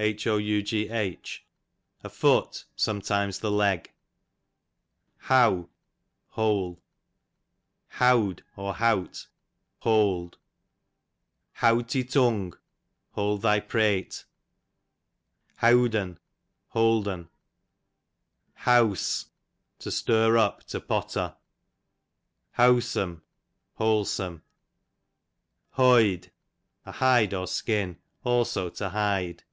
[0.00, 1.38] Hough,
[2.04, 3.92] a foot, sometimes the leg.
[5.18, 5.68] How,
[6.28, 6.80] whole.
[7.86, 9.26] Howd, ^
[9.80, 10.32] [hold.
[10.32, 10.40] Howt, j
[11.82, 12.54] Howd te tung,
[13.10, 14.24] hold thy prate.
[15.56, 16.18] Howd'n,
[16.68, 17.28] holden.
[18.54, 19.26] Howse,
[19.80, 21.36] to stir up, to potter.
[22.52, 23.20] Howsome,
[23.74, 24.44] wholesome.
[25.72, 26.30] Hoyde,
[26.86, 29.44] a hide or shin; also to hide.